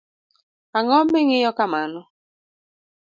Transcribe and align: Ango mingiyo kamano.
Ango 0.77 0.97
mingiyo 1.11 1.51
kamano. 1.59 2.01